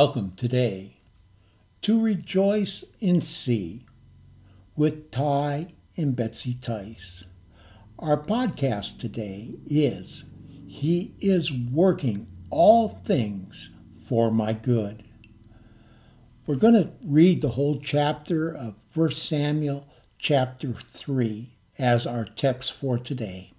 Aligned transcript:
Welcome 0.00 0.34
today 0.36 1.00
to 1.82 2.00
Rejoice 2.00 2.84
in 3.00 3.20
C 3.20 3.84
with 4.76 5.10
Ty 5.10 5.74
and 5.96 6.14
Betsy 6.14 6.54
Tice. 6.54 7.24
Our 7.98 8.16
podcast 8.16 9.00
today 9.00 9.56
is 9.66 10.22
He 10.68 11.16
is 11.18 11.52
Working 11.52 12.28
All 12.48 12.86
Things 12.86 13.70
for 14.06 14.30
My 14.30 14.52
Good. 14.52 15.02
We're 16.46 16.54
going 16.54 16.74
to 16.74 16.92
read 17.04 17.40
the 17.40 17.48
whole 17.48 17.80
chapter 17.80 18.54
of 18.54 18.76
1 18.94 19.10
Samuel 19.10 19.84
chapter 20.16 20.74
3 20.74 21.56
as 21.76 22.06
our 22.06 22.24
text 22.24 22.72
for 22.72 23.00
today. 23.00 23.52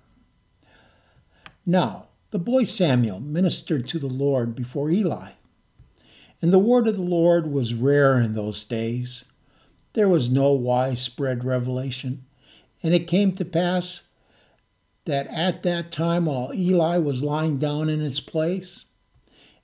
Now, 1.66 2.08
the 2.32 2.40
boy 2.40 2.64
Samuel 2.64 3.20
ministered 3.20 3.90
to 3.90 4.00
the 4.00 4.08
Lord 4.08 4.56
before 4.56 4.90
Eli 4.90 5.32
and 6.42 6.54
the 6.54 6.60
word 6.60 6.88
of 6.88 6.96
the 6.96 7.02
Lord 7.02 7.52
was 7.52 7.74
rare 7.74 8.20
in 8.20 8.34
those 8.34 8.64
days. 8.64 9.26
There 9.94 10.10
was 10.10 10.30
no 10.30 10.52
widespread 10.54 11.44
revelation. 11.44 12.26
And 12.82 12.94
it 12.94 13.08
came 13.08 13.34
to 13.34 13.46
pass 13.46 14.02
that 15.06 15.28
at 15.28 15.64
that 15.64 15.92
time, 15.92 16.26
while 16.26 16.54
Eli 16.54 16.98
was 16.98 17.24
lying 17.24 17.58
down 17.58 17.90
in 17.90 18.00
his 18.00 18.20
place, 18.20 18.86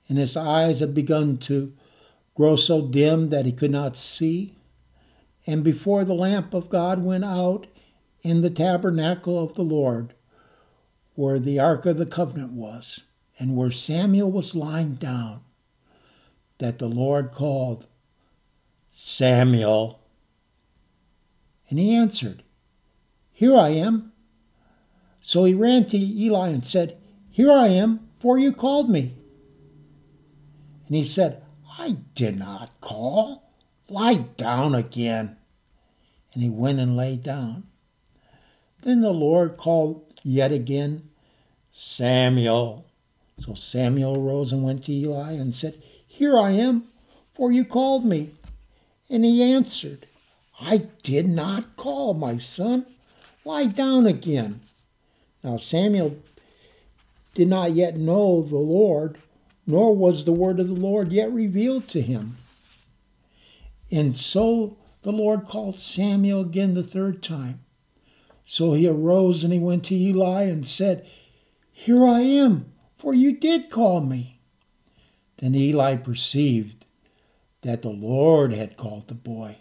and 0.08 0.18
his 0.18 0.36
eyes 0.36 0.80
had 0.80 0.94
begun 0.94 1.38
to 1.38 1.72
grow 2.34 2.56
so 2.56 2.86
dim 2.86 3.28
that 3.28 3.46
he 3.46 3.52
could 3.52 3.70
not 3.70 3.96
see, 3.96 4.54
and 5.46 5.62
before 5.62 6.04
the 6.04 6.14
lamp 6.14 6.52
of 6.52 6.68
God 6.68 7.02
went 7.02 7.24
out 7.24 7.66
in 8.22 8.42
the 8.42 8.50
tabernacle 8.50 9.42
of 9.42 9.54
the 9.54 9.62
Lord, 9.62 10.14
where 11.14 11.38
the 11.38 11.58
ark 11.58 11.86
of 11.86 11.96
the 11.96 12.06
covenant 12.06 12.52
was, 12.52 13.00
and 13.38 13.56
where 13.56 13.70
Samuel 13.70 14.30
was 14.30 14.56
lying 14.56 14.94
down, 14.94 15.40
that 16.58 16.78
the 16.78 16.88
Lord 16.88 17.32
called, 17.32 17.86
Samuel. 18.92 20.00
And 21.68 21.78
he 21.78 21.94
answered, 21.94 22.42
Here 23.32 23.56
I 23.56 23.68
am. 23.70 24.12
So 25.20 25.44
he 25.44 25.54
ran 25.54 25.86
to 25.86 25.98
Eli 25.98 26.48
and 26.48 26.64
said, 26.64 26.98
Here 27.30 27.50
I 27.50 27.68
am, 27.68 28.08
for 28.20 28.38
you 28.38 28.52
called 28.52 28.88
me. 28.88 29.14
And 30.86 30.96
he 30.96 31.04
said, 31.04 31.42
I 31.78 31.98
did 32.14 32.38
not 32.38 32.80
call. 32.80 33.50
Lie 33.88 34.26
down 34.36 34.74
again. 34.74 35.36
And 36.32 36.42
he 36.42 36.48
went 36.48 36.78
and 36.78 36.96
lay 36.96 37.16
down. 37.16 37.64
Then 38.82 39.00
the 39.00 39.12
Lord 39.12 39.56
called 39.56 40.20
yet 40.22 40.52
again, 40.52 41.08
Samuel. 41.72 42.86
So 43.38 43.54
Samuel 43.54 44.20
rose 44.22 44.52
and 44.52 44.62
went 44.62 44.84
to 44.84 44.92
Eli 44.92 45.32
and 45.32 45.54
said, 45.54 45.82
here 46.16 46.38
I 46.38 46.52
am, 46.52 46.84
for 47.34 47.52
you 47.52 47.62
called 47.62 48.06
me. 48.06 48.30
And 49.10 49.22
he 49.22 49.42
answered, 49.42 50.06
I 50.58 50.88
did 51.02 51.28
not 51.28 51.76
call, 51.76 52.14
my 52.14 52.38
son. 52.38 52.86
Lie 53.44 53.66
down 53.66 54.06
again. 54.06 54.60
Now 55.44 55.58
Samuel 55.58 56.16
did 57.34 57.48
not 57.48 57.72
yet 57.72 57.98
know 57.98 58.40
the 58.40 58.56
Lord, 58.56 59.18
nor 59.66 59.94
was 59.94 60.24
the 60.24 60.32
word 60.32 60.58
of 60.58 60.68
the 60.68 60.74
Lord 60.74 61.12
yet 61.12 61.30
revealed 61.30 61.86
to 61.88 62.00
him. 62.00 62.38
And 63.90 64.18
so 64.18 64.78
the 65.02 65.12
Lord 65.12 65.44
called 65.44 65.78
Samuel 65.78 66.40
again 66.40 66.72
the 66.72 66.82
third 66.82 67.22
time. 67.22 67.60
So 68.46 68.72
he 68.72 68.88
arose 68.88 69.44
and 69.44 69.52
he 69.52 69.58
went 69.58 69.84
to 69.84 69.94
Eli 69.94 70.44
and 70.44 70.66
said, 70.66 71.06
Here 71.72 72.06
I 72.06 72.20
am, 72.20 72.72
for 72.96 73.12
you 73.12 73.36
did 73.36 73.68
call 73.68 74.00
me. 74.00 74.35
Then 75.38 75.54
Eli 75.54 75.96
perceived 75.96 76.84
that 77.62 77.82
the 77.82 77.90
Lord 77.90 78.52
had 78.52 78.76
called 78.76 79.08
the 79.08 79.14
boy. 79.14 79.58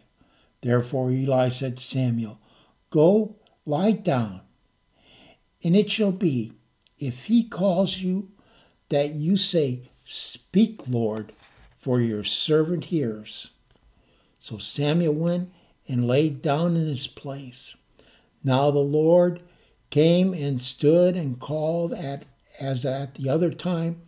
Therefore 0.62 1.12
Eli 1.12 1.50
said 1.50 1.78
to 1.78 1.84
Samuel, 1.84 2.40
Go, 2.90 3.36
lie 3.66 3.92
down. 3.92 4.42
And 5.64 5.76
it 5.76 5.92
shall 5.92 6.12
be, 6.12 6.54
if 7.00 7.26
he 7.26 7.44
calls 7.44 7.98
you, 7.98 8.32
that 8.90 9.14
you 9.14 9.38
say, 9.38 9.82
Speak, 10.06 10.88
Lord, 10.88 11.34
for 11.78 12.00
your 12.00 12.24
servant 12.24 12.86
hears. 12.86 13.50
So 14.40 14.60
Samuel 14.60 15.14
went 15.14 15.52
and 15.88 16.08
lay 16.08 16.30
down 16.30 16.76
in 16.76 16.86
his 16.86 17.08
place. 17.08 17.76
Now 18.44 18.70
the 18.70 18.80
Lord 18.80 19.42
came 19.90 20.34
and 20.34 20.62
stood 20.62 21.16
and 21.16 21.40
called 21.40 21.94
at 21.94 22.26
as 22.60 22.86
at 22.86 23.16
the 23.16 23.30
other 23.30 23.52
time, 23.52 24.02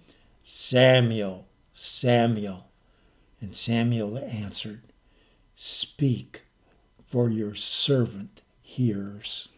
Samuel, 0.44 1.47
Samuel. 1.78 2.72
And 3.40 3.56
Samuel 3.56 4.18
answered, 4.18 4.82
Speak, 5.56 6.44
for 7.06 7.30
your 7.30 7.54
servant 7.54 8.42
hears. 8.64 9.50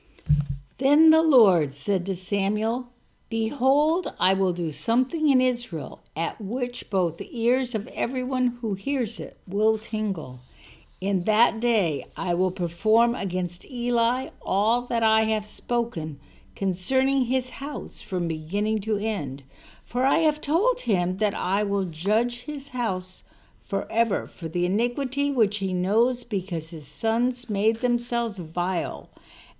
Then 0.80 1.12
the 1.12 1.22
Lord 1.22 1.72
said 1.72 2.06
to 2.06 2.16
Samuel, 2.16 2.92
Behold, 3.30 4.14
I 4.20 4.34
will 4.34 4.52
do 4.52 4.70
something 4.70 5.30
in 5.30 5.40
Israel 5.40 6.04
at 6.14 6.42
which 6.42 6.90
both 6.90 7.18
the 7.18 7.40
ears 7.40 7.74
of 7.74 7.88
everyone 7.88 8.58
who 8.60 8.74
hears 8.74 9.20
it 9.20 9.38
will 9.48 9.78
tingle. 9.78 10.42
In 11.00 11.24
that 11.24 11.62
day 11.62 12.06
I 12.18 12.34
will 12.34 12.52
perform 12.52 13.16
against 13.16 13.64
Eli 13.66 14.32
all 14.42 14.82
that 14.88 15.04
I 15.04 15.24
have 15.24 15.46
spoken 15.46 16.20
concerning 16.54 17.26
his 17.26 17.52
house 17.52 18.02
from 18.02 18.28
beginning 18.28 18.82
to 18.82 18.98
end. 18.98 19.44
For 19.90 20.06
I 20.06 20.20
have 20.20 20.40
told 20.40 20.82
him 20.82 21.18
that 21.18 21.34
I 21.34 21.64
will 21.64 21.86
judge 21.86 22.42
his 22.42 22.70
house 22.70 23.24
forever 23.64 24.28
for 24.28 24.48
the 24.48 24.64
iniquity 24.68 25.32
which 25.32 25.58
he 25.58 25.74
knows 25.74 26.24
because 26.24 26.70
his 26.70 26.88
sons 26.88 27.50
made 27.50 27.78
themselves 27.78 28.38
vile, 28.38 29.10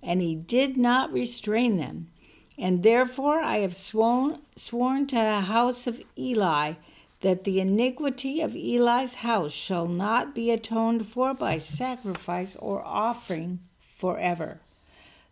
and 0.00 0.22
he 0.22 0.36
did 0.36 0.76
not 0.76 1.12
restrain 1.12 1.78
them. 1.78 2.12
And 2.56 2.84
therefore 2.84 3.40
I 3.40 3.56
have 3.58 3.74
sworn, 3.74 4.38
sworn 4.54 5.08
to 5.08 5.16
the 5.16 5.40
house 5.40 5.88
of 5.88 6.00
Eli 6.16 6.74
that 7.22 7.42
the 7.42 7.58
iniquity 7.58 8.40
of 8.40 8.54
Eli's 8.54 9.14
house 9.14 9.50
shall 9.52 9.88
not 9.88 10.32
be 10.32 10.52
atoned 10.52 11.08
for 11.08 11.34
by 11.34 11.58
sacrifice 11.58 12.54
or 12.54 12.84
offering 12.84 13.58
forever. 13.80 14.60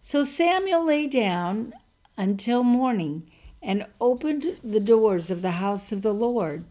So 0.00 0.25
Samuel 0.25 0.84
lay 0.84 1.06
down 1.06 1.72
until 2.16 2.64
morning 2.64 3.31
and 3.62 3.86
opened 4.00 4.58
the 4.62 4.80
doors 4.80 5.30
of 5.30 5.42
the 5.42 5.52
house 5.52 5.92
of 5.92 6.02
the 6.02 6.14
Lord. 6.14 6.64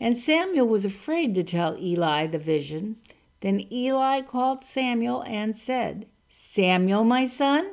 And 0.00 0.16
Samuel 0.16 0.68
was 0.68 0.84
afraid 0.84 1.34
to 1.34 1.42
tell 1.42 1.78
Eli 1.78 2.26
the 2.26 2.38
vision. 2.38 2.96
Then 3.40 3.66
Eli 3.72 4.20
called 4.20 4.64
Samuel 4.64 5.22
and 5.22 5.56
said, 5.56 6.06
Samuel, 6.28 7.04
my 7.04 7.24
son? 7.24 7.72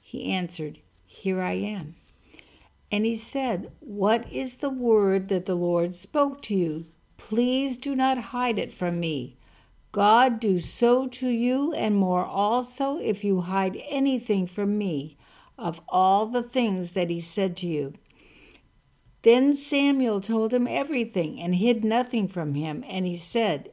He 0.00 0.30
answered, 0.32 0.78
Here 1.06 1.40
I 1.40 1.52
am. 1.52 1.96
And 2.90 3.06
he 3.06 3.16
said, 3.16 3.70
What 3.80 4.30
is 4.30 4.58
the 4.58 4.70
word 4.70 5.28
that 5.28 5.46
the 5.46 5.54
Lord 5.54 5.94
spoke 5.94 6.42
to 6.42 6.56
you? 6.56 6.86
Please 7.16 7.78
do 7.78 7.94
not 7.94 8.18
hide 8.18 8.58
it 8.58 8.72
from 8.72 8.98
me. 8.98 9.36
God 9.92 10.40
do 10.40 10.58
so 10.58 11.06
to 11.06 11.28
you 11.28 11.72
and 11.74 11.94
more 11.94 12.24
also 12.24 12.98
if 12.98 13.22
you 13.22 13.42
hide 13.42 13.80
anything 13.88 14.46
from 14.46 14.78
me 14.78 15.16
of 15.62 15.80
all 15.88 16.26
the 16.26 16.42
things 16.42 16.92
that 16.92 17.08
he 17.08 17.20
said 17.20 17.56
to 17.58 17.66
you. 17.68 17.94
Then 19.22 19.54
Samuel 19.54 20.20
told 20.20 20.52
him 20.52 20.66
everything 20.66 21.40
and 21.40 21.54
hid 21.54 21.84
nothing 21.84 22.26
from 22.26 22.54
him, 22.54 22.84
and 22.88 23.06
he 23.06 23.16
said, 23.16 23.70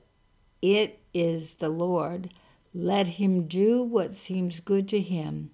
It 0.61 0.99
is 1.11 1.55
the 1.55 1.69
Lord. 1.69 2.29
Let 2.71 3.07
him 3.07 3.47
do 3.47 3.81
what 3.81 4.13
seems 4.13 4.59
good 4.59 4.87
to 4.89 4.99
him. 4.99 5.49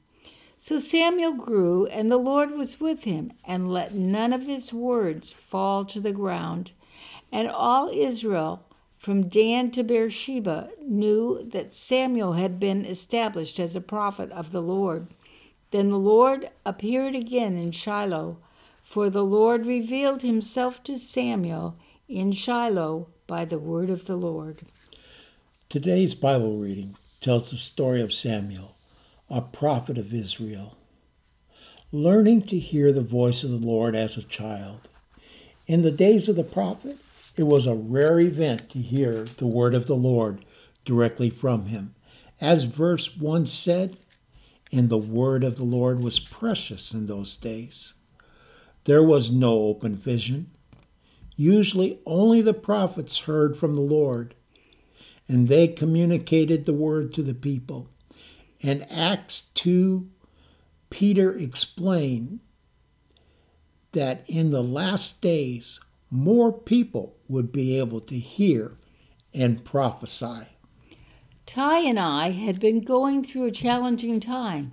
So 0.58 0.80
Samuel 0.80 1.34
grew, 1.34 1.86
and 1.86 2.12
the 2.12 2.18
Lord 2.18 2.52
was 2.52 2.82
with 2.82 3.06
him, 3.06 3.32
and 3.46 3.72
let 3.72 3.96
none 3.96 4.34
of 4.34 4.46
his 4.46 4.74
words 4.74 5.32
fall 5.32 5.86
to 5.86 6.02
the 6.02 6.12
ground. 6.12 6.72
And 7.32 7.48
all 7.48 7.90
Israel, 7.90 8.66
from 8.98 9.30
Dan 9.30 9.72
to 9.72 9.84
Beersheba, 9.84 10.72
knew 10.82 11.48
that 11.54 11.74
Samuel 11.74 12.34
had 12.34 12.60
been 12.60 12.84
established 12.84 13.60
as 13.60 13.76
a 13.76 13.82
prophet 13.82 14.32
of 14.32 14.52
the 14.52 14.62
Lord. 14.62 15.08
Then 15.76 15.90
the 15.90 16.00
Lord 16.00 16.52
appeared 16.66 17.16
again 17.16 17.58
in 17.58 17.72
Shiloh, 17.72 18.38
for 18.82 19.10
the 19.10 19.26
Lord 19.26 19.66
revealed 19.66 20.22
himself 20.22 20.82
to 20.86 20.98
Samuel 20.98 21.76
in 22.08 22.32
Shiloh 22.32 23.10
by 23.28 23.44
the 23.44 23.60
word 23.60 23.90
of 23.90 24.06
the 24.06 24.16
Lord. 24.16 24.62
Today's 25.68 26.16
Bible 26.16 26.56
reading 26.56 26.96
tells 27.20 27.52
the 27.52 27.58
story 27.58 28.00
of 28.00 28.14
Samuel, 28.14 28.78
a 29.30 29.42
prophet 29.42 29.98
of 29.98 30.14
Israel, 30.14 30.78
learning 31.92 32.44
to 32.44 32.58
hear 32.58 32.94
the 32.94 33.02
voice 33.02 33.44
of 33.44 33.50
the 33.50 33.68
Lord 33.68 33.96
as 33.96 34.16
a 34.16 34.24
child. 34.24 34.88
In 35.68 35.82
the 35.82 35.92
days 35.92 36.30
of 36.30 36.38
the 36.38 36.46
prophet, 36.46 37.00
it 37.36 37.44
was 37.44 37.68
a 37.68 37.76
rare 37.76 38.22
event 38.22 38.70
to 38.70 38.80
hear 38.80 39.26
the 39.26 39.46
word 39.46 39.74
of 39.74 39.88
the 39.88 39.98
Lord 39.98 40.46
directly 40.86 41.30
from 41.30 41.66
him. 41.66 41.96
As 42.40 42.64
verse 42.64 43.18
1 43.18 43.48
said, 43.48 43.98
and 44.76 44.90
the 44.90 44.98
word 44.98 45.46
of 45.46 45.56
the 45.56 45.64
Lord 45.64 46.02
was 46.02 46.20
precious 46.20 46.94
in 46.94 47.06
those 47.06 47.38
days. 47.38 47.94
There 48.84 49.02
was 49.02 49.32
no 49.32 49.54
open 49.54 49.96
vision. 49.96 50.52
Usually 51.38 52.00
only 52.06 52.42
the 52.42 52.54
prophets 52.54 53.20
heard 53.20 53.56
from 53.56 53.76
the 53.76 53.82
Lord, 53.82 54.36
and 55.30 55.48
they 55.48 55.70
communicated 55.70 56.66
the 56.66 56.74
word 56.74 57.14
to 57.14 57.24
the 57.24 57.34
people. 57.34 57.88
In 58.60 58.84
Acts 58.84 59.44
2, 59.54 60.10
Peter 60.90 61.34
explained 61.34 62.42
that 63.94 64.30
in 64.30 64.52
the 64.52 64.64
last 64.64 65.22
days, 65.22 65.80
more 66.12 66.52
people 66.52 67.16
would 67.30 67.54
be 67.54 67.80
able 67.80 68.02
to 68.02 68.20
hear 68.20 68.78
and 69.34 69.64
prophesy. 69.64 70.48
Ty 71.46 71.82
and 71.82 72.00
I 72.00 72.32
had 72.32 72.60
been 72.60 72.80
going 72.80 73.22
through 73.22 73.46
a 73.46 73.52
challenging 73.52 74.20
time. 74.20 74.72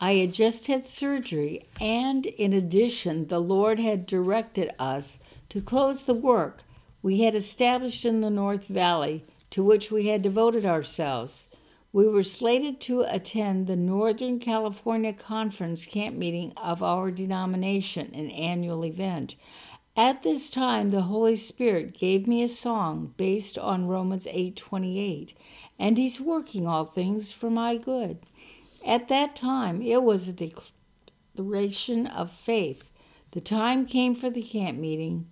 I 0.00 0.14
had 0.14 0.32
just 0.32 0.66
had 0.66 0.88
surgery, 0.88 1.62
and 1.78 2.24
in 2.24 2.54
addition, 2.54 3.26
the 3.26 3.38
Lord 3.38 3.78
had 3.78 4.06
directed 4.06 4.70
us 4.78 5.18
to 5.50 5.60
close 5.60 6.06
the 6.06 6.14
work 6.14 6.64
we 7.02 7.20
had 7.20 7.34
established 7.34 8.06
in 8.06 8.22
the 8.22 8.30
North 8.30 8.66
Valley 8.66 9.24
to 9.50 9.62
which 9.62 9.90
we 9.90 10.08
had 10.08 10.22
devoted 10.22 10.64
ourselves. 10.64 11.48
We 11.92 12.08
were 12.08 12.22
slated 12.22 12.80
to 12.80 13.02
attend 13.02 13.66
the 13.66 13.76
Northern 13.76 14.38
California 14.38 15.12
Conference 15.12 15.84
camp 15.84 16.16
meeting 16.16 16.52
of 16.56 16.82
our 16.82 17.10
denomination, 17.10 18.14
an 18.14 18.30
annual 18.30 18.84
event. 18.86 19.36
At 19.98 20.22
this 20.22 20.50
time 20.50 20.90
the 20.90 21.02
Holy 21.02 21.36
Spirit 21.36 21.96
gave 21.96 22.28
me 22.28 22.42
a 22.42 22.50
song 22.50 23.14
based 23.16 23.58
on 23.58 23.86
Romans 23.86 24.26
8:28, 24.26 25.32
and 25.78 25.96
he's 25.96 26.20
working 26.20 26.66
all 26.66 26.84
things 26.84 27.32
for 27.32 27.48
my 27.48 27.78
good. 27.78 28.18
At 28.84 29.08
that 29.08 29.34
time, 29.34 29.80
it 29.80 30.02
was 30.02 30.28
a 30.28 30.34
declaration 30.34 32.06
of 32.08 32.30
faith. 32.30 32.84
The 33.30 33.40
time 33.40 33.86
came 33.86 34.14
for 34.14 34.28
the 34.28 34.42
camp 34.42 34.78
meeting 34.78 35.30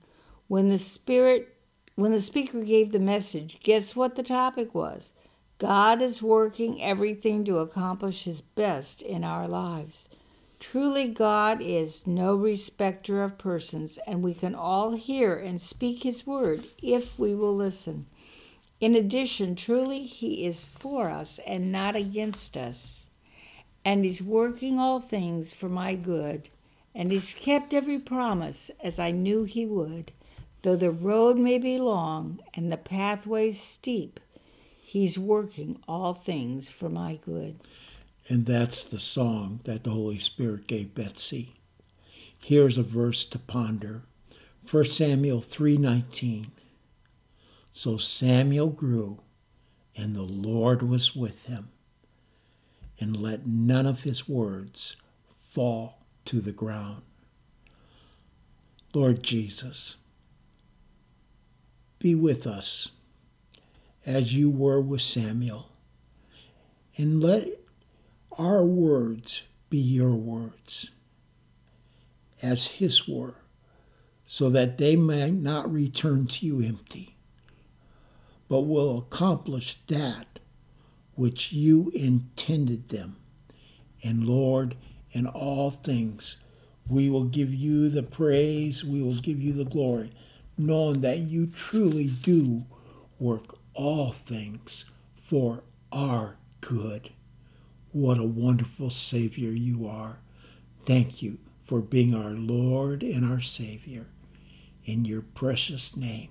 when 0.48 0.70
the 0.70 0.78
spirit 0.78 1.54
when 1.94 2.12
the 2.12 2.20
speaker 2.22 2.62
gave 2.62 2.90
the 2.90 2.98
message. 2.98 3.58
Guess 3.62 3.94
what 3.94 4.14
the 4.14 4.22
topic 4.22 4.74
was? 4.74 5.12
God 5.58 6.00
is 6.00 6.22
working 6.22 6.82
everything 6.82 7.44
to 7.44 7.58
accomplish 7.58 8.24
his 8.24 8.40
best 8.40 9.02
in 9.02 9.24
our 9.24 9.46
lives. 9.46 10.08
Truly, 10.70 11.08
God 11.08 11.60
is 11.60 12.06
no 12.06 12.34
respecter 12.34 13.22
of 13.22 13.38
persons, 13.38 13.98
and 14.06 14.22
we 14.22 14.34
can 14.34 14.54
all 14.54 14.92
hear 14.92 15.34
and 15.36 15.60
speak 15.60 16.02
His 16.02 16.26
word 16.26 16.64
if 16.82 17.18
we 17.18 17.34
will 17.34 17.54
listen. 17.54 18.06
In 18.80 18.94
addition, 18.94 19.56
truly, 19.56 20.04
He 20.04 20.44
is 20.44 20.64
for 20.64 21.10
us 21.10 21.38
and 21.46 21.70
not 21.72 21.96
against 21.96 22.56
us 22.56 23.04
and 23.84 24.04
he's 24.04 24.22
working 24.22 24.78
all 24.78 24.98
things 24.98 25.52
for 25.52 25.68
my 25.68 25.94
good, 25.94 26.48
and 26.94 27.12
he's 27.12 27.34
kept 27.34 27.74
every 27.74 27.98
promise 27.98 28.70
as 28.82 28.98
I 28.98 29.10
knew 29.10 29.44
he 29.44 29.66
would. 29.66 30.12
Though 30.62 30.76
the 30.76 30.90
road 30.90 31.36
may 31.36 31.58
be 31.58 31.76
long 31.76 32.40
and 32.54 32.72
the 32.72 32.78
pathway 32.78 33.50
steep, 33.50 34.18
he's 34.80 35.18
working 35.18 35.78
all 35.86 36.14
things 36.14 36.70
for 36.70 36.88
my 36.88 37.16
good. 37.16 37.60
And 38.28 38.46
that's 38.46 38.84
the 38.84 38.98
song 38.98 39.60
that 39.64 39.84
the 39.84 39.90
Holy 39.90 40.18
Spirit 40.18 40.66
gave 40.66 40.94
Betsy. 40.94 41.54
Here's 42.40 42.78
a 42.78 42.82
verse 42.82 43.24
to 43.26 43.38
ponder. 43.38 44.02
1 44.70 44.84
Samuel 44.86 45.40
3:19. 45.40 46.50
So 47.72 47.96
Samuel 47.98 48.68
grew, 48.68 49.20
and 49.96 50.14
the 50.14 50.22
Lord 50.22 50.82
was 50.82 51.14
with 51.14 51.46
him 51.46 51.70
and 53.00 53.16
let 53.16 53.46
none 53.46 53.86
of 53.86 54.02
his 54.02 54.28
words 54.28 54.96
fall 55.40 55.98
to 56.24 56.40
the 56.40 56.52
ground. 56.52 57.02
Lord 58.94 59.22
Jesus, 59.22 59.96
be 61.98 62.14
with 62.14 62.46
us 62.46 62.90
as 64.06 64.34
you 64.34 64.48
were 64.48 64.80
with 64.80 65.02
Samuel, 65.02 65.70
and 66.96 67.22
let 67.22 67.63
our 68.38 68.64
words 68.64 69.42
be 69.70 69.78
your 69.78 70.10
words 70.10 70.90
as 72.42 72.66
his 72.66 73.08
were, 73.08 73.34
so 74.26 74.50
that 74.50 74.78
they 74.78 74.96
may 74.96 75.30
not 75.30 75.72
return 75.72 76.26
to 76.26 76.46
you 76.46 76.60
empty, 76.60 77.16
but 78.48 78.62
will 78.62 78.98
accomplish 78.98 79.78
that 79.86 80.38
which 81.14 81.52
you 81.52 81.90
intended 81.94 82.88
them. 82.88 83.16
And 84.02 84.26
Lord, 84.26 84.76
in 85.12 85.26
all 85.26 85.70
things, 85.70 86.36
we 86.88 87.08
will 87.08 87.24
give 87.24 87.54
you 87.54 87.88
the 87.88 88.02
praise, 88.02 88.84
we 88.84 89.02
will 89.02 89.14
give 89.14 89.40
you 89.40 89.52
the 89.52 89.64
glory, 89.64 90.12
knowing 90.58 91.00
that 91.00 91.18
you 91.18 91.46
truly 91.46 92.08
do 92.08 92.64
work 93.18 93.56
all 93.72 94.12
things 94.12 94.84
for 95.14 95.62
our 95.92 96.36
good. 96.60 97.10
What 97.94 98.18
a 98.18 98.24
wonderful 98.24 98.90
Savior 98.90 99.50
you 99.50 99.86
are. 99.86 100.18
Thank 100.84 101.22
you 101.22 101.38
for 101.62 101.80
being 101.80 102.12
our 102.12 102.32
Lord 102.32 103.04
and 103.04 103.24
our 103.24 103.40
Savior. 103.40 104.06
In 104.84 105.04
your 105.04 105.22
precious 105.22 105.96
name, 105.96 106.30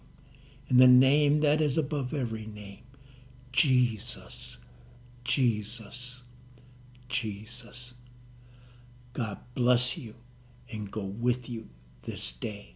in 0.68 0.76
the 0.76 0.90
name 0.90 1.40
that 1.40 1.62
is 1.62 1.78
above 1.78 2.14
every 2.14 2.48
name, 2.48 2.84
Jesus. 3.54 4.58
Jesus, 5.24 6.24
Jesus. 7.08 7.94
God 9.14 9.38
bless 9.56 9.98
you 9.98 10.16
and 10.70 10.92
go 10.92 11.06
with 11.06 11.50
you 11.50 11.70
this 12.02 12.34
day. 12.34 12.76